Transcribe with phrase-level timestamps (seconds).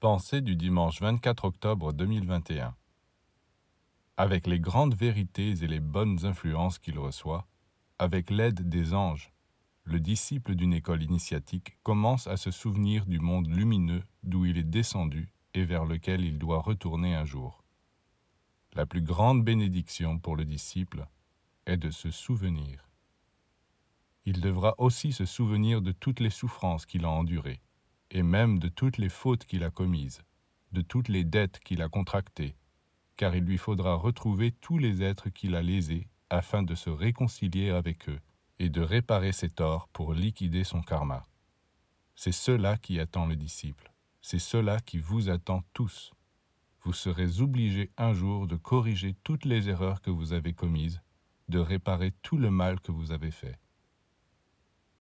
[0.00, 2.76] Pensée du dimanche 24 octobre 2021
[4.16, 7.48] Avec les grandes vérités et les bonnes influences qu'il reçoit,
[7.98, 9.32] avec l'aide des anges,
[9.82, 14.62] le disciple d'une école initiatique commence à se souvenir du monde lumineux d'où il est
[14.62, 17.64] descendu et vers lequel il doit retourner un jour.
[18.74, 21.08] La plus grande bénédiction pour le disciple
[21.66, 22.88] est de se souvenir.
[24.26, 27.60] Il devra aussi se souvenir de toutes les souffrances qu'il a endurées,
[28.10, 30.22] et même de toutes les fautes qu'il a commises,
[30.72, 32.56] de toutes les dettes qu'il a contractées,
[33.16, 37.70] car il lui faudra retrouver tous les êtres qu'il a lésés afin de se réconcilier
[37.70, 38.20] avec eux
[38.58, 41.24] et de réparer ses torts pour liquider son karma.
[42.14, 46.12] C'est cela qui attend le disciple, c'est cela qui vous attend tous.
[46.82, 51.00] Vous serez obligés un jour de corriger toutes les erreurs que vous avez commises,
[51.48, 53.58] de réparer tout le mal que vous avez fait.